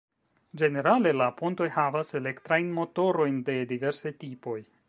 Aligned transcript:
Ĝenerale 0.61 1.11
la 1.17 1.27
pontoj 1.43 1.69
havas 1.77 2.11
elektrajn 2.23 2.75
motorojn 2.81 3.41
de 3.51 3.61
diversaj 3.75 4.19
tipoj. 4.27 4.61